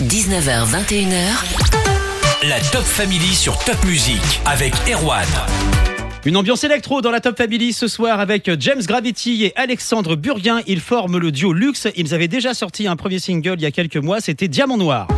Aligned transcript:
19h, 0.00 0.66
21h. 0.66 2.46
La 2.46 2.60
Top 2.70 2.82
Family 2.82 3.34
sur 3.34 3.58
Top 3.64 3.82
Music 3.86 4.20
avec 4.44 4.74
Erwan. 4.92 5.24
Une 6.26 6.36
ambiance 6.36 6.64
électro 6.64 7.00
dans 7.00 7.10
la 7.10 7.20
Top 7.20 7.38
Family 7.38 7.72
ce 7.72 7.88
soir 7.88 8.20
avec 8.20 8.50
James 8.60 8.82
Gravity 8.82 9.46
et 9.46 9.56
Alexandre 9.56 10.14
Burguin. 10.14 10.60
Ils 10.66 10.80
forment 10.80 11.16
le 11.16 11.32
duo 11.32 11.54
Luxe. 11.54 11.88
Ils 11.96 12.12
avaient 12.12 12.28
déjà 12.28 12.52
sorti 12.52 12.86
un 12.86 12.96
premier 12.96 13.20
single 13.20 13.54
il 13.56 13.62
y 13.62 13.66
a 13.66 13.70
quelques 13.70 13.96
mois, 13.96 14.20
c'était 14.20 14.48
Diamant 14.48 14.76
Noir. 14.76 15.08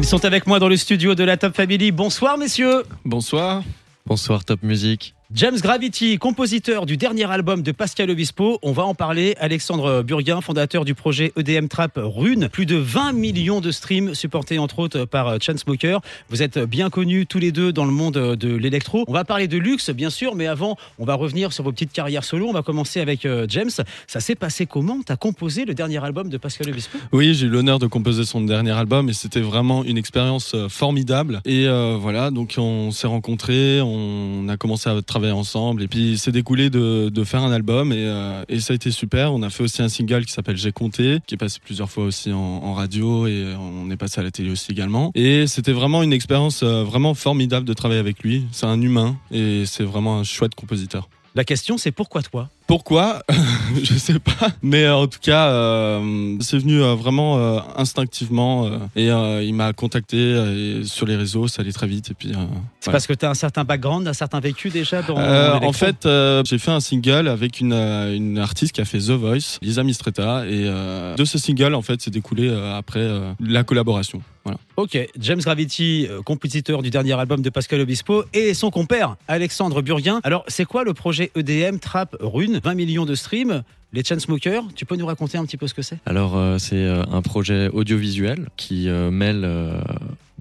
Ils 0.00 0.06
sont 0.06 0.24
avec 0.24 0.46
moi 0.46 0.58
dans 0.58 0.68
le 0.68 0.78
studio 0.78 1.14
de 1.14 1.24
la 1.24 1.36
Top 1.36 1.54
Family. 1.54 1.92
Bonsoir 1.92 2.38
messieurs. 2.38 2.84
Bonsoir. 3.04 3.62
Bonsoir 4.06 4.46
Top 4.46 4.62
Music. 4.62 5.14
James 5.32 5.58
Gravity, 5.60 6.18
compositeur 6.18 6.86
du 6.86 6.96
dernier 6.96 7.30
album 7.30 7.62
de 7.62 7.70
Pascal 7.70 8.10
Obispo. 8.10 8.58
On 8.62 8.72
va 8.72 8.82
en 8.84 8.96
parler. 8.96 9.36
Alexandre 9.38 10.02
Burguin, 10.02 10.40
fondateur 10.40 10.84
du 10.84 10.96
projet 10.96 11.32
EDM 11.36 11.68
Trap 11.68 12.00
Rune. 12.02 12.48
Plus 12.48 12.66
de 12.66 12.74
20 12.74 13.12
millions 13.12 13.60
de 13.60 13.70
streams 13.70 14.16
supportés 14.16 14.58
entre 14.58 14.80
autres 14.80 15.04
par 15.04 15.40
Chainsmoker. 15.40 16.00
Vous 16.30 16.42
êtes 16.42 16.58
bien 16.58 16.90
connus 16.90 17.28
tous 17.28 17.38
les 17.38 17.52
deux 17.52 17.72
dans 17.72 17.84
le 17.84 17.92
monde 17.92 18.14
de 18.14 18.56
l'électro. 18.56 19.04
On 19.06 19.12
va 19.12 19.22
parler 19.22 19.46
de 19.46 19.56
luxe, 19.56 19.90
bien 19.90 20.10
sûr, 20.10 20.34
mais 20.34 20.48
avant, 20.48 20.76
on 20.98 21.04
va 21.04 21.14
revenir 21.14 21.52
sur 21.52 21.62
vos 21.62 21.70
petites 21.70 21.92
carrières 21.92 22.24
solo. 22.24 22.48
On 22.48 22.52
va 22.52 22.62
commencer 22.62 23.00
avec 23.00 23.24
euh, 23.24 23.46
James. 23.48 23.70
Ça 24.08 24.18
s'est 24.18 24.34
passé 24.34 24.66
comment? 24.66 24.98
Tu 25.06 25.12
as 25.12 25.16
composé 25.16 25.64
le 25.64 25.74
dernier 25.74 26.02
album 26.04 26.28
de 26.28 26.38
Pascal 26.38 26.70
Obispo? 26.70 26.98
Oui, 27.12 27.34
j'ai 27.34 27.46
eu 27.46 27.50
l'honneur 27.50 27.78
de 27.78 27.86
composer 27.86 28.24
son 28.24 28.40
dernier 28.40 28.72
album 28.72 29.08
et 29.08 29.12
c'était 29.12 29.42
vraiment 29.42 29.84
une 29.84 29.96
expérience 29.96 30.54
euh, 30.56 30.68
formidable. 30.68 31.40
Et 31.44 31.68
euh, 31.68 31.96
voilà, 32.00 32.32
donc 32.32 32.56
on 32.58 32.90
s'est 32.90 33.06
rencontrés, 33.06 33.80
on 33.80 34.48
a 34.48 34.56
commencé 34.56 34.90
à 34.90 35.00
travailler 35.02 35.19
ensemble. 35.28 35.82
Et 35.82 35.88
puis 35.88 36.16
c'est 36.18 36.32
découlé 36.32 36.70
de, 36.70 37.24
faire 37.24 37.42
un 37.42 37.52
album 37.52 37.92
et, 37.92 38.06
euh, 38.06 38.44
et, 38.48 38.60
ça 38.60 38.72
a 38.72 38.76
été 38.76 38.90
super. 38.90 39.32
On 39.32 39.42
a 39.42 39.50
fait 39.50 39.62
aussi 39.62 39.82
un 39.82 39.88
single 39.88 40.24
qui 40.24 40.32
s'appelle 40.32 40.56
J'ai 40.56 40.72
compté, 40.72 41.18
qui 41.26 41.34
est 41.34 41.38
passé 41.38 41.58
plusieurs 41.62 41.90
fois 41.90 42.04
aussi 42.04 42.32
en, 42.32 42.38
en, 42.38 42.74
radio 42.74 43.26
et 43.26 43.54
on 43.58 43.90
est 43.90 43.96
passé 43.96 44.20
à 44.20 44.24
la 44.24 44.30
télé 44.30 44.50
aussi 44.50 44.72
également. 44.72 45.12
Et 45.14 45.46
c'était 45.46 45.72
vraiment 45.72 46.02
une 46.02 46.12
expérience 46.12 46.62
euh, 46.62 46.82
vraiment 46.82 47.14
formidable 47.14 47.66
de 47.66 47.74
travailler 47.74 48.00
avec 48.00 48.22
lui. 48.22 48.46
C'est 48.52 48.66
un 48.66 48.80
humain 48.80 49.16
et 49.30 49.64
c'est 49.66 49.84
vraiment 49.84 50.18
un 50.18 50.24
chouette 50.24 50.54
compositeur. 50.54 51.08
La 51.34 51.44
question 51.44 51.76
c'est 51.76 51.92
pourquoi 51.92 52.22
toi? 52.22 52.48
Pourquoi 52.70 53.22
Je 53.82 53.94
sais 53.94 54.20
pas. 54.20 54.48
Mais 54.62 54.84
euh, 54.84 54.94
en 54.94 55.06
tout 55.08 55.18
cas, 55.20 55.48
euh, 55.48 56.36
c'est 56.40 56.56
venu 56.56 56.80
euh, 56.80 56.94
vraiment 56.94 57.38
euh, 57.38 57.58
instinctivement. 57.76 58.70
Et 58.94 59.08
il 59.08 59.54
m'a 59.54 59.72
contacté 59.72 60.82
sur 60.84 61.06
les 61.06 61.16
réseaux, 61.16 61.48
ça 61.48 61.62
allait 61.62 61.72
très 61.72 61.88
vite. 61.88 62.10
Et 62.10 62.14
puis. 62.14 62.32
c'est 62.78 62.90
parce 62.90 63.06
que 63.06 63.12
tu 63.12 63.26
as 63.26 63.30
un 63.30 63.34
certain 63.34 63.64
background, 63.64 64.06
un 64.06 64.12
certain 64.12 64.38
vécu 64.40 64.70
déjà 64.70 65.02
dans. 65.02 65.16
en 65.16 65.72
fait, 65.72 66.08
j'ai 66.48 66.58
fait 66.58 66.70
un 66.70 66.80
single 66.80 67.28
avec 67.28 67.60
une, 67.60 67.72
une 67.72 68.38
artiste 68.38 68.72
qui 68.72 68.80
a 68.80 68.84
fait 68.84 68.98
The 68.98 69.10
Voice, 69.10 69.58
Lisa 69.62 69.82
Mistretta. 69.82 70.46
Et 70.46 70.64
de 70.64 71.24
ce 71.24 71.38
single, 71.38 71.74
en 71.74 71.82
fait, 71.82 72.00
c'est 72.00 72.10
découlé 72.10 72.48
après 72.74 73.08
la 73.40 73.64
collaboration. 73.64 74.22
Voilà. 74.44 74.58
Ok, 74.76 74.96
James 75.18 75.40
Gravity, 75.40 76.08
compositeur 76.24 76.80
du 76.80 76.88
dernier 76.88 77.12
album 77.12 77.42
de 77.42 77.50
Pascal 77.50 77.80
Obispo, 77.80 78.24
et 78.32 78.54
son 78.54 78.70
compère 78.70 79.16
Alexandre 79.28 79.82
Burguin. 79.82 80.20
Alors, 80.22 80.44
c'est 80.48 80.64
quoi 80.64 80.84
le 80.84 80.94
projet 80.94 81.30
EDM 81.36 81.78
Trap 81.78 82.16
Rune? 82.20 82.59
20 82.62 82.74
millions 82.74 83.04
de 83.04 83.14
streams. 83.14 83.62
Les 83.92 84.04
Chainsmokers, 84.04 84.64
tu 84.74 84.86
peux 84.86 84.96
nous 84.96 85.06
raconter 85.06 85.36
un 85.36 85.44
petit 85.44 85.56
peu 85.56 85.66
ce 85.66 85.74
que 85.74 85.82
c'est? 85.82 85.98
Alors, 86.06 86.36
euh, 86.36 86.58
c'est 86.58 86.76
euh, 86.76 87.02
un 87.10 87.22
projet 87.22 87.68
audiovisuel 87.68 88.48
qui 88.56 88.88
euh, 88.88 89.10
mêle 89.10 89.48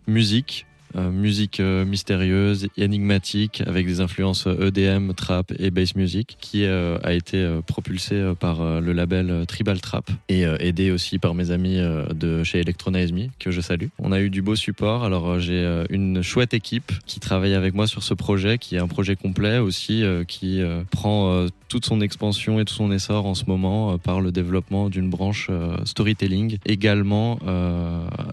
musique, 0.08 0.68
euh, 0.96 1.12
musique 1.12 1.60
euh, 1.60 1.86
mystérieuse, 1.86 2.68
énigmatique, 2.78 3.62
avec 3.68 3.86
des 3.86 4.02
influences 4.02 4.48
EDM, 4.48 5.14
trap 5.14 5.54
et 5.60 5.70
bass 5.70 5.96
music, 5.96 6.38
qui 6.40 6.66
euh, 6.66 6.98
a 7.04 7.14
été 7.14 7.48
propulsé 7.68 8.34
par 8.40 8.82
le 8.82 8.94
label 8.94 9.46
Tribal 9.48 9.82
Trap. 9.82 10.10
Et 10.30 10.44
aidé 10.44 10.92
aussi 10.92 11.20
par 11.20 11.34
mes 11.34 11.52
amis 11.52 11.78
de 11.78 12.44
chez 12.44 12.60
Electronaismi, 12.60 13.32
que 13.40 13.52
je 13.52 13.62
salue. 13.62 13.88
On 14.00 14.12
a 14.12 14.20
eu 14.20 14.30
du 14.30 14.42
beau 14.42 14.56
support, 14.56 15.04
alors 15.04 15.40
j'ai 15.40 15.84
une 15.90 16.22
chouette 16.22 16.54
équipe 16.54 16.92
qui 17.06 17.20
travaille 17.20 17.54
avec 17.54 17.74
moi 17.74 17.88
sur 17.88 18.04
ce 18.04 18.14
projet, 18.14 18.58
qui 18.58 18.76
est 18.76 18.80
un 18.80 18.88
projet 18.88 19.16
complet 19.16 19.58
aussi, 19.58 20.04
qui 20.28 20.62
prend 20.92 21.46
toute 21.68 21.86
son 21.86 22.02
expansion 22.02 22.60
et 22.60 22.66
tout 22.66 22.74
son 22.74 22.92
essor 22.92 23.26
en 23.26 23.36
ce 23.36 23.46
moment 23.46 23.98
par 23.98 24.22
le 24.22 24.32
développement 24.32 24.90
d'une 24.90 25.10
branche 25.10 25.50
storytelling, 25.86 26.58
également 26.66 27.40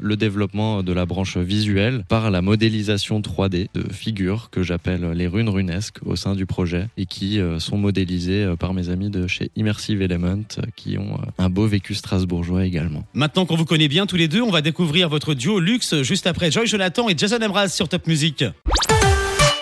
le 0.01 0.17
développement 0.17 0.83
de 0.83 0.93
la 0.93 1.07
branche 1.07 1.37
visuelle 1.37 2.05
par 2.09 2.31
la 2.31 2.43
modélisation 2.47 3.21
3D 3.21 3.67
de 3.75 3.93
figures 3.93 4.51
que 4.53 4.63
j'appelle 4.63 5.11
les 5.11 5.27
runes 5.27 5.49
runesques 5.49 5.99
au 6.07 6.15
sein 6.15 6.37
du 6.37 6.47
projet 6.47 6.87
et 6.97 7.05
qui 7.05 7.41
euh, 7.41 7.59
sont 7.59 7.77
modélisées 7.77 8.45
euh, 8.45 8.55
par 8.55 8.73
mes 8.73 8.89
amis 8.89 9.11
de 9.11 9.27
chez 9.27 9.51
Immersive 9.57 10.01
Element 10.01 10.45
euh, 10.59 10.63
qui 10.77 10.97
ont 10.97 11.19
un 11.39 11.51
beau 11.51 11.67
vécu 11.67 11.97
strasbourgeois 11.97 12.65
également. 12.65 13.05
Maintenant 13.15 13.47
qu'on 13.47 13.57
vous 13.57 13.65
connaît 13.65 13.89
bien 13.89 14.07
tous 14.07 14.15
les 14.15 14.29
deux, 14.29 14.43
on 14.43 14.53
va 14.53 14.63
découvrir 14.63 15.09
votre 15.09 15.35
duo 15.35 15.59
luxe 15.59 16.03
juste 16.03 16.29
après 16.29 16.53
Joy 16.53 16.69
Jonathan 16.69 17.09
et 17.09 17.19
Jason 17.19 17.43
Emraz 17.43 17.71
sur 17.71 17.89
Top 17.89 18.07
Music. 18.07 18.45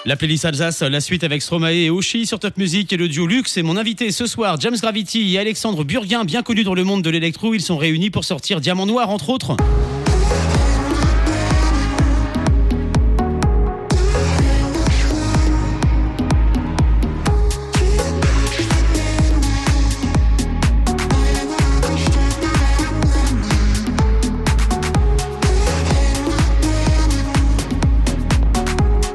La 0.05 0.17
playlist 0.17 0.45
Alsace, 0.45 0.83
la 0.83 1.01
suite 1.01 1.25
avec 1.25 1.41
Stromae 1.41 1.73
et 1.73 1.89
Oshi 1.89 2.27
sur 2.27 2.39
Top 2.39 2.59
Music 2.59 2.93
et 2.93 2.99
le 2.99 3.09
duo 3.09 3.27
Luxe. 3.27 3.57
Et 3.57 3.63
mon 3.63 3.79
invité 3.79 4.13
ce 4.13 4.27
soir, 4.27 4.61
James 4.61 4.77
Gravity 4.79 5.33
et 5.33 5.39
Alexandre 5.39 5.85
Burguin, 5.85 6.25
bien 6.25 6.43
connus 6.43 6.65
dans 6.65 6.75
le 6.75 6.85
monde 6.85 7.01
de 7.01 7.09
l'électro. 7.09 7.55
Ils 7.55 7.63
sont 7.63 7.79
réunis 7.79 8.11
pour 8.11 8.25
sortir 8.25 8.61
Diamant 8.61 8.85
Noir, 8.85 9.09
entre 9.09 9.31
autres. 9.31 9.57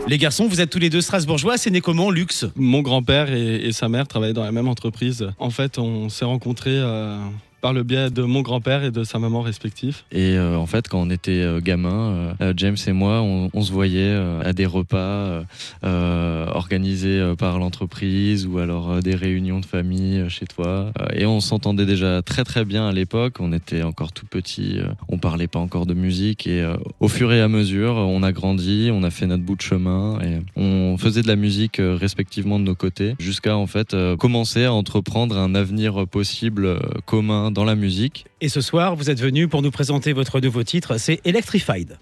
Les 0.10 0.18
garçons, 0.18 0.48
vous 0.48 0.60
êtes 0.60 0.72
tous 0.72 0.80
les 0.80 0.90
deux 0.90 1.02
strasbourgeois, 1.02 1.60
c'est 1.60 1.70
né 1.70 1.82
comment, 1.82 2.10
Luxe 2.10 2.48
Mon 2.56 2.82
grand-père 2.82 3.32
et, 3.32 3.72
sa 3.72 3.90
mère 3.90 4.08
travaillaient 4.08 4.34
dans 4.34 4.44
la 4.44 4.52
même 4.52 4.68
entreprise. 4.68 5.30
En 5.38 5.52
fait, 5.52 5.78
on 5.78 6.10
s'est 6.10 6.26
rencontrés 6.26 6.72
euh, 6.74 7.20
par 7.62 7.74
le 7.74 7.84
biais 7.84 8.10
de 8.10 8.24
mon 8.24 8.42
grand-père 8.42 8.84
et 8.84 8.92
de 8.92 9.04
sa 9.04 9.20
maman 9.20 9.42
respectifs. 9.42 10.06
Et 10.12 10.38
euh, 10.38 10.58
en 10.58 10.66
fait, 10.66 10.88
quand 10.88 11.00
on 11.00 11.10
était 11.10 11.42
euh, 11.42 11.60
gamin, 11.60 12.36
euh, 12.42 12.54
James 12.56 12.78
et 12.88 12.92
moi, 12.92 13.22
on, 13.22 13.62
se 13.62 13.74
voyait 13.74 14.16
à 14.44 14.54
des 14.54 14.66
repas 14.66 15.44
organisés 15.84 17.34
par 17.38 17.60
l'entreprise 17.60 18.48
ou 18.48 18.60
alors 18.60 19.02
des 19.02 19.16
réunions 19.16 19.60
de 19.60 19.66
famille 19.66 20.30
chez 20.30 20.46
toi. 20.46 20.92
et 21.14 21.26
on 21.26 21.42
s'entendait 21.42 21.86
déjà 21.86 22.22
très 22.22 22.46
très 22.46 22.64
bien 22.64 22.88
à 22.88 22.94
l'époque. 22.94 23.36
On 23.40 23.52
était 23.52 23.84
encore 23.84 24.14
tout 24.14 24.26
petits, 24.26 24.80
on 25.10 25.18
parlait 25.18 25.48
pas 25.48 25.60
encore 25.60 25.86
de 25.86 25.94
musique. 25.94 26.48
Et 26.48 26.66
au 27.02 27.10
fur 27.10 27.34
et 27.34 27.42
à 27.42 27.50
mesure, 27.50 27.96
on 27.96 28.24
a 28.24 28.32
grandi, 28.32 28.90
on 28.94 29.04
a 29.04 29.10
fait 29.10 29.28
notre 29.28 29.44
bout 29.44 29.58
de 29.58 29.62
chemin 29.62 30.20
et 30.22 30.40
on 30.56 30.98
faisait 30.98 31.22
de 31.22 31.28
la 31.28 31.36
musique 31.36 31.82
respectivement 31.82 32.60
de 32.60 32.64
nos 32.64 32.76
côtés 32.76 33.16
jusqu'à 33.20 33.58
en 33.58 33.68
fait 33.68 33.96
commencer 34.18 34.64
à 34.64 34.74
entreprendre 34.74 35.38
un 35.38 35.54
avenir 35.54 36.08
possible 36.08 36.80
commun 37.06 37.49
dans 37.52 37.66
la 37.66 37.76
musique. 37.76 38.26
Et 38.42 38.50
ce 38.50 38.62
soir, 38.62 38.96
vous 38.96 39.10
êtes 39.10 39.20
venu 39.20 39.48
pour 39.48 39.62
nous 39.62 39.72
présenter 39.72 40.14
votre 40.14 40.40
nouveau 40.40 40.64
titre, 40.64 40.98
c'est 40.98 41.22
Electrified. 41.26 41.98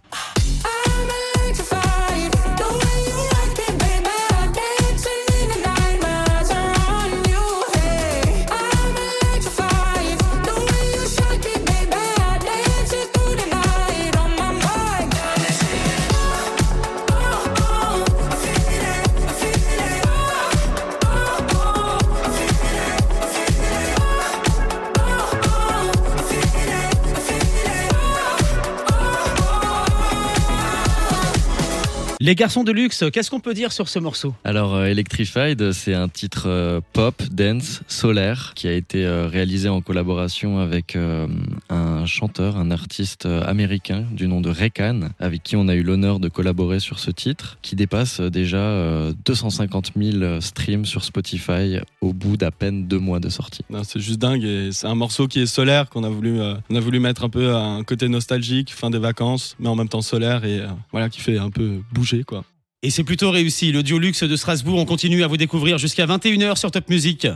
Les 32.28 32.36
garçons 32.36 32.66
de 32.66 32.74
luxe, 32.74 33.06
qu'est-ce 33.14 33.32
qu'on 33.32 33.40
peut 33.40 33.54
dire 33.54 33.72
sur 33.72 33.88
ce 33.88 34.00
morceau? 34.00 34.36
Alors, 34.44 34.76
euh, 34.76 34.88
Electrified, 34.88 35.72
c'est 35.72 35.94
un 35.94 36.10
titre 36.10 36.48
euh, 36.48 36.82
pop, 36.92 37.24
dance, 37.32 37.84
solaire, 37.88 38.52
qui 38.54 38.68
a 38.68 38.74
été 38.74 39.06
euh, 39.06 39.28
réalisé 39.28 39.70
en 39.70 39.80
collaboration 39.80 40.60
avec 40.60 40.98
euh, 40.98 41.26
un 41.70 42.06
chanteur, 42.06 42.58
un 42.58 42.70
artiste 42.70 43.26
américain 43.26 44.04
du 44.12 44.28
nom 44.28 44.42
de 44.42 44.50
Rekan, 44.50 45.08
avec 45.22 45.42
qui 45.42 45.56
on 45.56 45.70
a 45.70 45.74
eu 45.74 45.84
l'honneur 45.84 46.20
de 46.20 46.28
collaborer 46.28 46.82
sur 46.82 47.00
ce 47.00 47.12
titre, 47.12 47.60
qui 47.62 47.78
dépasse 47.78 48.20
déjà 48.20 48.58
euh, 48.58 49.14
250 49.26 49.92
000 49.96 50.42
streams 50.42 50.86
sur 50.86 51.06
Spotify 51.06 51.80
au 52.02 52.14
bout 52.14 52.38
d'à 52.38 52.52
peine 52.52 52.88
deux 52.88 53.00
mois 53.00 53.20
de 53.20 53.30
sortie. 53.30 53.64
Non, 53.70 53.84
C'est 53.84 54.00
juste 54.00 54.20
dingue 54.20 54.44
et 54.44 54.72
c'est 54.72 54.88
un 54.88 54.96
morceau 54.96 55.28
qui 55.28 55.42
est 55.42 55.46
solaire 55.46 55.90
qu'on 55.90 56.04
a 56.04 56.10
voulu, 56.10 56.40
euh, 56.40 56.56
on 56.70 56.76
a 56.76 56.80
voulu 56.80 57.00
mettre 57.00 57.24
un 57.24 57.30
peu 57.30 57.56
un 57.56 57.84
côté 57.84 58.10
nostalgique, 58.10 58.74
fin 58.74 58.90
des 58.90 59.00
vacances, 59.00 59.56
mais 59.60 59.70
en 59.70 59.76
même 59.76 59.90
temps 59.90 60.02
solaire 60.02 60.46
et 60.46 60.60
euh, 60.60 60.68
voilà 60.92 61.10
qui 61.10 61.22
fait 61.22 61.38
un 61.38 61.50
peu 61.50 61.80
bouger 61.94 62.17
quoi. 62.24 62.44
Et 62.84 62.92
c'est 62.92 63.04
plutôt 63.04 63.32
réussi. 63.32 63.72
Le 63.72 63.84
duo 63.84 63.98
luxe 63.98 64.24
de 64.24 64.36
Strasbourg, 64.36 64.78
on 64.78 64.86
continue 64.86 65.24
à 65.24 65.28
vous 65.28 65.38
découvrir 65.38 65.78
jusqu'à 65.78 66.06
21h 66.06 66.58
sur 66.58 66.72
Top 66.72 66.90
Music. 66.90 67.28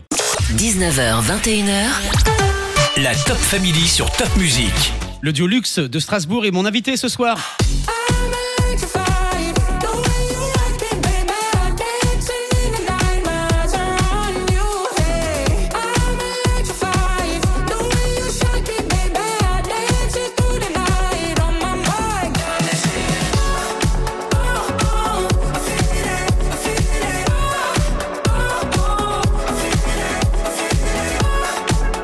19h, 0.56 1.24
21h, 1.24 3.02
La 3.02 3.16
Top 3.16 3.38
Family 3.38 3.88
sur 3.88 4.12
Top 4.12 4.30
Music. 4.38 4.72
Le 5.22 5.34
duo 5.34 5.48
luxe 5.48 5.80
de 5.80 6.00
Strasbourg 6.00 6.46
est 6.46 6.52
mon 6.52 6.66
invité 6.66 6.98
ce 6.98 7.08
soir. 7.08 7.58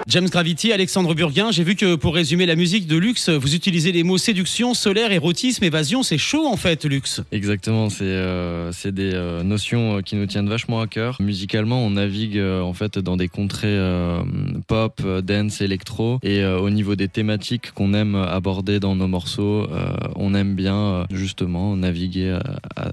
James 0.10 0.30
Gravity, 0.30 0.72
Alexandre 0.72 1.14
Burguin, 1.14 1.52
j'ai 1.52 1.66
vu 1.66 1.76
que 1.76 1.96
pour 1.96 2.16
résumer 2.16 2.46
la 2.46 2.56
musique 2.56 2.88
de 2.88 2.96
luxe, 2.96 3.28
vous 3.28 3.56
utilisez 3.56 3.92
les 3.92 4.04
mots 4.04 4.18
séduction, 4.18 4.74
solaire, 4.74 5.12
érotisme, 5.12 5.66
évasion. 5.66 6.02
C'est 6.02 6.18
chaud 6.18 6.48
en 6.48 6.56
fait, 6.56 6.86
luxe. 6.86 7.22
Exactement, 7.34 7.90
c'est 7.90 8.06
euh, 8.06 8.72
des 8.86 9.12
euh, 9.14 9.44
notions 9.44 9.98
euh, 9.98 10.02
qui 10.02 10.16
nous 10.16 10.26
tiennent 10.26 10.48
vachement 10.48 10.80
à 10.80 10.88
cœur. 10.88 11.18
Musicalement, 11.20 11.86
on 11.86 11.90
navigue 11.90 12.38
euh, 12.38 12.62
en 12.62 12.72
fait 12.72 12.98
dans 12.98 13.18
des 13.18 13.28
contrées 13.28 13.78
pop, 14.68 15.02
dance, 15.24 15.60
électro, 15.60 16.20
et 16.24 16.46
au 16.46 16.70
niveau 16.70 16.96
des 16.96 17.10
thématiques 17.10 17.72
qu'on 17.72 17.94
aime 17.94 18.16
aborder 18.16 18.80
dans 18.80 18.96
nos 18.96 19.08
morceaux, 19.08 19.68
on 20.16 20.34
aime 20.34 20.56
bien 20.56 21.06
justement 21.12 21.76
naviguer 21.76 22.40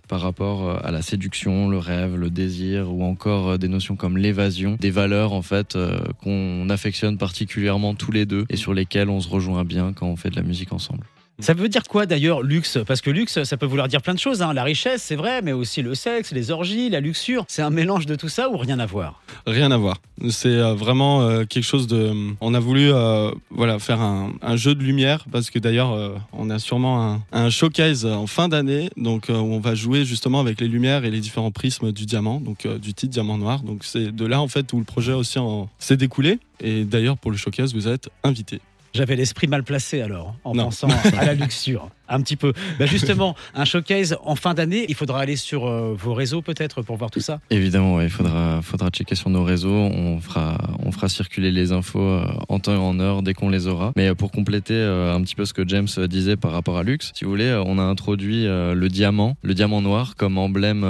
par 0.09 0.21
rapport 0.21 0.85
à 0.85 0.91
la 0.91 1.03
séduction, 1.03 1.69
le 1.69 1.79
rêve, 1.79 2.17
le 2.17 2.31
désir, 2.31 2.93
ou 2.93 3.05
encore 3.05 3.59
des 3.59 3.69
notions 3.69 3.97
comme 3.97 4.19
l'évasion, 4.19 4.77
des 4.81 4.91
valeurs 4.91 5.33
en 5.33 5.43
fait 5.43 5.79
qu'on 6.23 6.69
affectionne 6.71 7.04
particulièrement 7.13 7.95
tous 7.95 8.13
les 8.13 8.27
deux 8.27 8.45
et 8.49 8.57
sur 8.57 8.75
lesquelles 8.75 9.09
on 9.09 9.21
se 9.21 9.29
rejoint 9.29 9.65
bien 9.65 9.93
quand 9.93 10.07
on 10.07 10.17
fait 10.17 10.31
de 10.31 10.37
la 10.37 10.43
musique 10.43 10.73
ensemble. 10.73 11.07
Ça 11.41 11.53
veut 11.53 11.69
dire 11.69 11.83
quoi 11.83 12.07
d'ailleurs 12.07 12.43
luxe? 12.43 12.79
Parce 12.87 13.01
que 13.01 13.11
luxe, 13.11 13.43
ça 13.43 13.57
peut 13.57 13.67
vouloir 13.67 13.89
dire 13.89 14.03
plein 14.03 14.15
de 14.15 14.19
choses. 14.19 14.41
hein. 14.41 14.53
La 14.53 14.63
richesse, 14.63 15.03
c'est 15.03 15.17
vrai, 15.17 15.43
mais 15.43 15.53
aussi 15.53 15.83
le 15.83 15.95
sexe, 15.95 16.31
les 16.31 16.51
orgies, 16.53 16.91
la 16.91 17.01
luxure. 17.01 17.45
C'est 17.49 17.63
un 17.63 17.71
mélange 17.71 18.07
de 18.07 18.15
tout 18.15 18.29
ça 18.29 18.49
ou 18.51 18.57
rien 18.57 18.79
à 18.79 18.87
voir? 18.87 19.21
Rien 19.47 19.71
à 19.73 19.77
voir. 19.77 19.97
C'est 20.31 20.49
euh, 20.49 20.75
vraiment 20.75 21.23
euh, 21.23 21.45
quelque 21.45 21.65
chose 21.65 21.89
de. 21.89 22.13
On 22.41 22.55
a 22.55 22.61
voulu 22.61 22.93
euh, 22.93 23.33
voilà 23.51 23.79
faire 23.81 24.01
un, 24.01 24.33
jeu 24.57 24.75
de 24.77 24.83
lumière 24.83 25.25
parce 25.33 25.51
que 25.51 25.59
d'ailleurs 25.59 25.99
on 26.33 26.49
a 26.51 26.61
sûrement 26.61 27.21
un, 27.33 27.51
showcase 27.51 28.07
en 28.07 28.29
fin 28.29 28.49
d'année 28.49 28.89
donc 28.97 29.27
où 29.29 29.33
on 29.33 29.59
va 29.59 29.75
jouer 29.75 30.05
justement 30.05 30.39
avec 30.39 30.61
les 30.61 30.69
lumières 30.69 31.05
et 31.05 31.11
les 31.11 31.19
différents 31.19 31.51
prismes 31.51 31.91
du 31.91 32.07
diamant 32.07 32.41
donc 32.41 32.69
du 32.79 32.95
titre 32.95 33.13
diamant 33.13 33.37
noir 33.37 33.63
donc 33.63 33.83
c'est 33.85 34.15
de 34.15 34.27
là 34.27 34.41
en 34.41 34.47
fait 34.47 34.73
où 34.73 34.79
le 34.79 34.85
projet 34.85 35.13
aussi 35.13 35.39
s'est 35.79 35.97
découlé 35.97 36.39
et 36.61 36.85
d'ailleurs 36.85 37.17
pour 37.17 37.33
le 37.33 37.37
showcase 37.37 37.75
vous 37.75 37.89
êtes 37.89 38.09
invité. 38.23 38.61
J'avais 38.95 39.17
l'esprit 39.17 39.49
mal 39.49 39.65
placé 39.65 40.01
alors, 40.03 40.37
en 40.45 40.55
Non. 40.55 40.65
pensant 40.65 40.89
à 41.19 41.25
la 41.25 41.35
luxure. 41.35 41.91
Un 42.09 42.21
petit 42.21 42.37
peu. 42.37 42.53
Bah 42.79 42.87
justement, 42.95 43.35
un 43.55 43.65
showcase 43.65 44.17
en 44.25 44.37
fin 44.37 44.55
d'année, 44.55 44.87
il 44.89 44.95
faudra 44.95 45.21
aller 45.21 45.37
sur 45.37 45.67
euh, 45.67 45.95
vos 45.95 46.15
réseaux 46.15 46.43
peut-être 46.43 46.83
pour 46.83 46.97
voir 46.97 47.11
tout 47.11 47.21
ça? 47.21 47.41
Évidemment, 47.51 47.97
ouais, 47.97 48.05
il 48.05 48.11
faudra, 48.11 48.61
faudra 48.63 48.91
checker 48.91 49.15
sur 49.15 49.31
nos 49.31 49.45
réseaux. 49.45 49.71
On 49.71 50.21
fera, 50.21 50.59
on 50.85 50.93
fera 50.93 51.09
circuler 51.09 51.51
les 51.51 51.73
infos 51.73 52.01
euh, 52.01 52.27
en 52.49 52.59
temps 52.59 52.75
et 52.75 52.77
en 52.77 53.01
heure 53.01 53.23
dès 53.23 53.35
qu'on 53.35 53.49
les 53.49 53.67
aura. 53.67 53.93
Mais 53.97 54.09
euh, 54.09 54.15
pour 54.15 54.31
compléter 54.31 54.75
euh, 54.75 55.15
un 55.15 55.23
petit 55.23 55.35
peu 55.35 55.45
ce 55.45 55.55
que 55.55 55.67
James 55.67 55.89
disait 56.09 56.37
par 56.37 56.53
rapport 56.53 56.77
à 56.77 56.83
Lux, 56.83 57.13
si 57.15 57.25
vous 57.25 57.31
voulez, 57.31 57.63
on 57.67 57.79
a 57.79 57.83
introduit 57.83 58.45
le 58.45 58.89
diamant, 58.89 59.37
le 59.43 59.55
diamant 59.55 59.81
noir 59.81 60.15
comme 60.17 60.39
emblème 60.39 60.85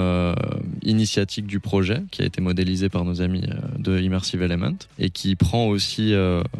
initiatique 0.83 1.45
du 1.45 1.59
projet, 1.59 2.01
qui 2.11 2.21
a 2.21 2.25
été 2.25 2.41
modélisé 2.41 2.89
par 2.89 3.05
nos 3.05 3.21
amis 3.21 3.43
de 3.77 3.99
Immersive 3.99 4.41
Element 4.41 4.75
et 4.99 5.09
qui 5.09 5.35
prend 5.35 5.67
aussi 5.67 6.13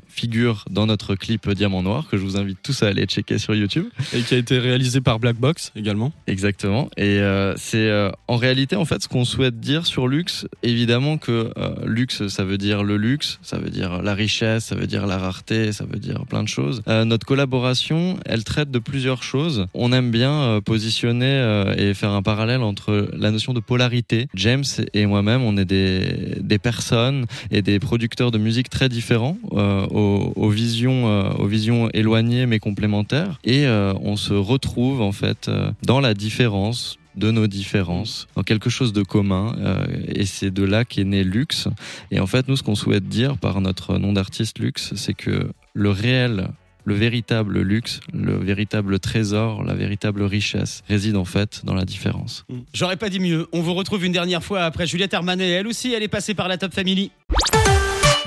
figure 0.07 0.65
dans 0.69 0.85
notre 0.85 1.15
clip 1.15 1.49
Diamant 1.49 1.81
noir 1.81 2.07
que 2.09 2.17
je 2.17 2.23
vous 2.23 2.37
invite 2.37 2.59
tous 2.61 2.83
à 2.83 2.87
aller 2.87 3.05
checker 3.05 3.37
sur 3.37 3.55
YouTube. 3.55 3.85
Et 4.13 4.21
qui 4.21 4.35
a 4.35 4.37
été 4.37 4.44
réalisé 4.51 5.01
par 5.01 5.19
Black 5.19 5.37
Box 5.37 5.71
également. 5.75 6.11
Exactement. 6.27 6.89
Et 6.97 7.19
euh, 7.19 7.53
c'est 7.57 7.89
euh, 7.89 8.11
en 8.27 8.37
réalité 8.37 8.75
en 8.75 8.85
fait 8.85 9.01
ce 9.01 9.07
qu'on 9.07 9.25
souhaite 9.25 9.59
dire 9.59 9.85
sur 9.85 10.07
luxe. 10.07 10.47
Évidemment 10.63 11.17
que 11.17 11.51
euh, 11.57 11.75
luxe, 11.85 12.27
ça 12.27 12.43
veut 12.43 12.57
dire 12.57 12.83
le 12.83 12.97
luxe, 12.97 13.39
ça 13.41 13.57
veut 13.57 13.69
dire 13.69 14.01
la 14.01 14.13
richesse, 14.13 14.65
ça 14.65 14.75
veut 14.75 14.87
dire 14.87 15.07
la 15.07 15.17
rareté, 15.17 15.71
ça 15.71 15.85
veut 15.85 15.99
dire 15.99 16.25
plein 16.25 16.43
de 16.43 16.47
choses. 16.47 16.81
Notre 16.87 17.25
collaboration, 17.25 18.17
elle 18.25 18.43
traite 18.43 18.71
de 18.71 18.79
plusieurs 18.79 19.23
choses. 19.23 19.67
On 19.73 19.91
aime 19.91 20.11
bien 20.11 20.59
positionner 20.63 21.73
et 21.77 21.93
faire 21.93 22.11
un 22.11 22.21
parallèle 22.21 22.61
entre 22.61 23.09
la 23.13 23.31
notion 23.31 23.53
de 23.53 23.59
polarité. 23.59 24.27
James 24.35 24.63
et 24.93 25.05
moi-même, 25.05 25.41
on 25.41 25.57
est 25.57 25.65
des, 25.65 26.37
des 26.39 26.57
personnes 26.57 27.25
et 27.51 27.61
des 27.61 27.79
producteurs 27.79 28.31
de 28.31 28.37
musique 28.37 28.69
très 28.69 28.89
différents, 28.89 29.37
aux, 29.51 30.49
visions, 30.49 31.39
aux 31.39 31.47
visions 31.47 31.89
éloignées 31.93 32.45
mais 32.45 32.59
complémentaires. 32.59 33.39
Et 33.43 33.65
on 33.67 34.15
se 34.15 34.33
retrouve 34.37 35.01
en 35.01 35.11
fait 35.11 35.47
euh, 35.47 35.71
dans 35.83 35.99
la 35.99 36.13
différence 36.13 36.97
de 37.15 37.31
nos 37.31 37.47
différences, 37.47 38.27
dans 38.35 38.43
quelque 38.43 38.69
chose 38.69 38.93
de 38.93 39.03
commun, 39.03 39.55
euh, 39.59 39.85
et 40.07 40.25
c'est 40.25 40.51
de 40.51 40.63
là 40.63 40.83
qu'est 40.85 41.03
né 41.03 41.23
Lux. 41.23 41.67
Et 42.11 42.19
en 42.19 42.27
fait, 42.27 42.47
nous, 42.47 42.57
ce 42.57 42.63
qu'on 42.63 42.75
souhaite 42.75 43.07
dire 43.07 43.37
par 43.37 43.61
notre 43.61 43.97
nom 43.97 44.13
d'artiste 44.13 44.59
Lux, 44.59 44.93
c'est 44.95 45.13
que 45.13 45.49
le 45.73 45.89
réel, 45.89 46.49
le 46.83 46.93
véritable 46.93 47.61
luxe, 47.61 47.99
le 48.13 48.37
véritable 48.37 48.99
trésor, 48.99 49.63
la 49.63 49.73
véritable 49.73 50.23
richesse 50.23 50.83
réside 50.87 51.15
en 51.15 51.25
fait 51.25 51.61
dans 51.63 51.73
la 51.73 51.85
différence. 51.85 52.45
J'aurais 52.73 52.97
pas 52.97 53.09
dit 53.09 53.19
mieux. 53.19 53.47
On 53.53 53.61
vous 53.61 53.73
retrouve 53.73 54.05
une 54.05 54.11
dernière 54.11 54.43
fois 54.43 54.63
après 54.63 54.85
Juliette 54.85 55.13
Armanet. 55.13 55.49
Elle 55.49 55.67
aussi, 55.67 55.93
elle 55.93 56.03
est 56.03 56.07
passée 56.07 56.33
par 56.33 56.47
la 56.47 56.57
Top 56.57 56.73
Family. 56.73 57.11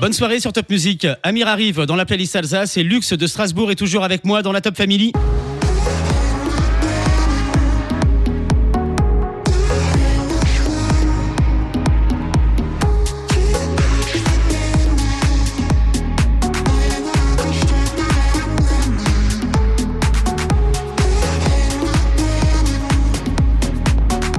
Bonne 0.00 0.12
soirée 0.12 0.40
sur 0.40 0.52
Top 0.52 0.68
Music. 0.70 1.06
Amir 1.22 1.48
arrive 1.48 1.84
dans 1.84 1.96
la 1.96 2.06
playlist 2.06 2.36
Alsace 2.36 2.76
et 2.76 2.84
Luxe 2.84 3.12
de 3.12 3.26
Strasbourg 3.26 3.70
est 3.70 3.76
toujours 3.76 4.04
avec 4.04 4.24
moi 4.24 4.42
dans 4.42 4.52
la 4.52 4.60
Top 4.60 4.76
Family. 4.76 5.12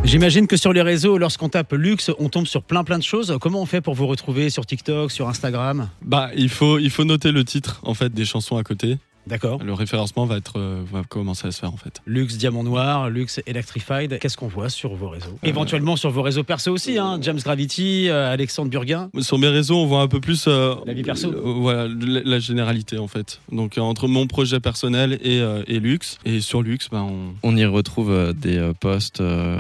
J'imagine 0.10 0.48
que 0.48 0.58
sur 0.58 0.74
les 0.74 0.82
réseaux, 0.82 1.20
lorsqu'on 1.20 1.50
tape 1.50 1.72
luxe, 1.74 2.10
on 2.18 2.30
tombe 2.30 2.48
sur 2.48 2.64
plein 2.64 2.84
plein 2.84 2.98
de 2.98 3.04
choses. 3.04 3.38
Comment 3.40 3.62
on 3.62 3.68
fait 3.68 3.80
pour 3.80 3.94
vous 3.94 4.08
retrouver 4.08 4.50
sur 4.50 4.66
TikTok, 4.66 5.12
sur 5.12 5.30
Instagram? 5.30 5.88
Bah 6.02 6.32
il 6.36 6.50
faut 6.50 6.80
il 6.80 6.90
faut 6.90 7.04
noter 7.04 7.32
le 7.32 7.44
titre 7.44 7.80
en 7.84 7.94
fait 7.94 8.12
des 8.12 8.26
chansons 8.26 8.58
à 8.58 8.64
côté. 8.64 8.98
D'accord. 9.28 9.62
Le 9.64 9.74
référencement 9.74 10.26
va 10.26 10.38
être 10.38 10.54
euh, 10.58 10.82
va 10.92 11.04
commencer 11.04 11.48
à 11.48 11.52
se 11.52 11.60
faire 11.60 11.72
en 11.74 11.78
fait. 11.78 12.02
Luxe 12.08 12.38
Diamant 12.38 12.64
Noir, 12.64 13.10
Luxe 13.10 13.42
Electrified. 13.46 14.18
Qu'est-ce 14.20 14.38
qu'on 14.38 14.48
voit 14.48 14.70
sur 14.70 14.96
vos 14.96 15.10
réseaux 15.10 15.38
Éventuellement 15.44 15.96
sur 15.96 16.10
vos 16.10 16.22
réseaux 16.22 16.44
perso 16.44 16.72
aussi, 16.72 16.98
hein 16.98 17.20
James 17.22 17.38
Gravity, 17.38 18.10
euh, 18.10 18.32
Alexandre 18.32 18.72
Burguin. 18.72 19.10
Sur 19.20 19.38
mes 19.38 19.50
réseaux, 19.50 19.78
on 19.78 19.86
voit 19.86 20.02
un 20.02 20.08
peu 20.08 20.20
plus 20.20 20.46
euh, 20.48 20.74
La 20.86 20.94
vie 20.94 21.04
perso. 21.04 21.32
euh, 21.32 21.42
voilà, 21.44 21.88
la, 21.88 22.22
la 22.24 22.40
généralité 22.40 22.98
en 22.98 23.08
fait. 23.08 23.40
Donc 23.52 23.78
euh, 23.78 23.82
entre 23.82 24.08
mon 24.08 24.26
projet 24.26 24.60
personnel 24.60 25.20
et, 25.22 25.42
euh, 25.42 25.64
et 25.68 25.80
Lux 25.80 26.18
et 26.26 26.42
sur 26.42 26.62
Lux, 26.62 26.90
bah, 26.90 27.04
on 27.04 27.34
On 27.44 27.56
y 27.56 27.66
retrouve 27.66 28.12
euh, 28.12 28.34
des 28.34 28.58
euh, 28.58 28.74
posts 28.80 29.22
euh, 29.22 29.60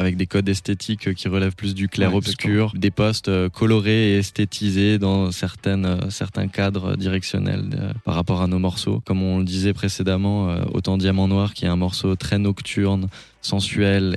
avec 0.00 0.16
des 0.16 0.26
codes 0.26 0.48
esthétiques 0.48 1.08
euh, 1.08 1.12
qui 1.12 1.28
relèvent 1.28 1.54
plus 1.54 1.74
du 1.74 1.84
Ouais, 1.84 1.88
clair-obscur, 1.88 2.72
des 2.74 2.90
posts 2.90 3.28
euh, 3.28 3.50
colorés 3.50 4.14
et 4.14 4.18
esthétisés 4.18 4.98
dans 4.98 5.30
certaines, 5.30 5.84
euh, 5.84 6.10
certains 6.10 6.48
cadres 6.48 6.96
directionnels 6.96 7.94
par 8.04 8.14
rapport 8.14 8.40
à 8.40 8.46
nos 8.46 8.58
morceaux. 8.58 9.02
Comme 9.04 9.22
on 9.22 9.38
le 9.38 9.44
disait 9.44 9.74
précédemment, 9.74 10.54
Autant 10.72 10.96
Diamant 10.96 11.28
Noir, 11.28 11.52
qui 11.52 11.66
est 11.66 11.68
un 11.68 11.76
morceau 11.76 12.16
très 12.16 12.38
nocturne, 12.38 13.08
sensuel, 13.42 14.16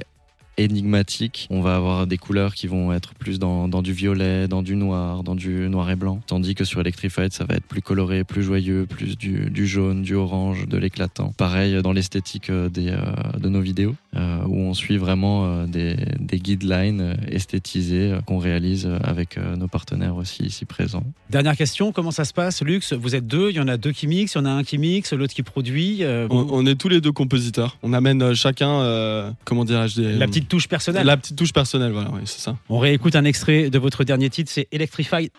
énigmatique. 0.57 1.47
On 1.49 1.61
va 1.61 1.75
avoir 1.75 2.07
des 2.07 2.17
couleurs 2.17 2.53
qui 2.55 2.67
vont 2.67 2.93
être 2.93 3.13
plus 3.13 3.39
dans, 3.39 3.67
dans, 3.67 3.81
du 3.81 3.93
violet, 3.93 4.47
dans 4.47 4.61
du 4.61 4.75
noir, 4.75 5.23
dans 5.23 5.35
du 5.35 5.69
noir 5.69 5.89
et 5.91 5.95
blanc. 5.95 6.21
Tandis 6.27 6.55
que 6.55 6.63
sur 6.65 6.81
Electrified, 6.81 7.31
ça 7.33 7.45
va 7.45 7.55
être 7.55 7.65
plus 7.65 7.81
coloré, 7.81 8.23
plus 8.23 8.43
joyeux, 8.43 8.85
plus 8.87 9.17
du, 9.17 9.49
du 9.49 9.67
jaune, 9.67 10.01
du 10.01 10.15
orange, 10.15 10.67
de 10.67 10.77
l'éclatant. 10.77 11.33
Pareil 11.37 11.81
dans 11.81 11.91
l'esthétique 11.93 12.51
des, 12.51 12.95
de 13.39 13.49
nos 13.49 13.61
vidéos, 13.61 13.95
où 14.15 14.57
on 14.59 14.73
suit 14.73 14.97
vraiment 14.97 15.65
des, 15.65 15.95
des 16.19 16.39
guidelines 16.39 17.17
esthétisés 17.27 18.15
qu'on 18.25 18.37
réalise 18.37 18.89
avec 19.03 19.37
nos 19.37 19.67
partenaires 19.67 20.15
aussi 20.15 20.43
ici 20.43 20.65
présents. 20.65 21.03
Dernière 21.29 21.55
question, 21.57 21.91
comment 21.91 22.11
ça 22.11 22.25
se 22.25 22.33
passe, 22.33 22.61
Lux? 22.61 22.93
Vous 22.93 23.15
êtes 23.15 23.27
deux, 23.27 23.49
il 23.49 23.55
y 23.55 23.59
en 23.59 23.67
a 23.67 23.77
deux 23.77 23.91
qui 23.91 24.07
mixent, 24.07 24.35
il 24.35 24.37
y 24.39 24.41
en 24.41 24.45
a 24.45 24.51
un 24.51 24.63
qui 24.63 24.77
mixe, 24.77 25.13
l'autre 25.13 25.33
qui 25.33 25.43
produit. 25.43 26.03
euh, 26.03 26.27
On, 26.29 26.65
est 26.65 26.75
tous 26.75 26.89
les 26.89 27.01
deux 27.01 27.11
compositeurs. 27.11 27.77
On 27.83 27.93
amène 27.93 28.21
euh, 28.21 28.35
chacun, 28.35 28.69
euh, 28.81 29.31
comment 29.45 29.65
dirais-je, 29.65 30.01
des- 30.01 30.13
la 30.13 30.27
petite 30.27 30.42
touche 30.47 30.67
personnelle. 30.67 31.05
la 31.05 31.17
petite 31.17 31.37
touche 31.37 31.53
personnelle. 31.53 31.91
Voilà, 31.91 32.09
oui, 32.11 32.21
c'est 32.25 32.39
ça. 32.39 32.57
On 32.69 32.79
réécoute 32.79 33.15
un 33.15 33.25
extrait 33.25 33.69
de 33.69 33.79
votre 33.79 34.03
dernier 34.03 34.29
titre, 34.29 34.51
c'est 34.53 34.67
Electrified. 34.71 35.31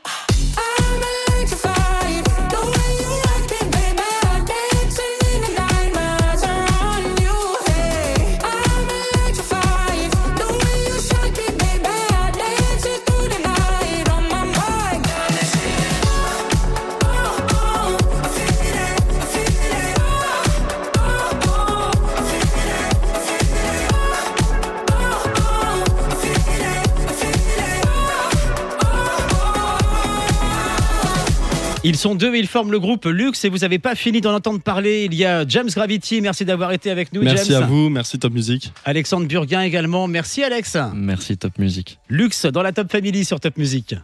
Ils 31.87 31.97
sont 31.97 32.15
deux 32.15 32.35
et 32.35 32.39
ils 32.39 32.47
forment 32.47 32.73
le 32.73 32.81
groupe 32.81 33.05
Lux 33.05 33.45
et 33.45 33.51
vous 33.51 33.59
n'avez 33.59 33.79
pas 33.79 33.95
fini 33.95 34.23
d'en 34.23 34.35
entendre 34.35 34.59
parler. 34.59 35.05
Il 35.05 35.15
y 35.15 35.27
a 35.27 35.47
James 35.47 35.69
Gravity, 35.69 36.23
merci 36.23 36.47
d'avoir 36.47 36.73
été 36.73 36.91
avec 36.91 37.13
nous. 37.13 37.23
Merci 37.23 37.53
James. 37.53 37.63
à 37.63 37.67
vous, 37.67 37.91
merci 37.91 38.19
Top 38.19 38.33
Music. 38.33 38.73
Alexandre 38.87 39.27
Burguin 39.27 39.61
également, 39.61 40.09
merci 40.09 40.43
Alex. 40.43 40.79
Merci 40.95 41.37
Top 41.37 41.59
Music. 41.59 41.99
Lux 42.09 42.47
dans 42.47 42.63
la 42.63 42.73
Top 42.73 42.91
Family 42.91 43.27
sur 43.27 43.39
Top 43.39 43.59
Music. 43.59 43.97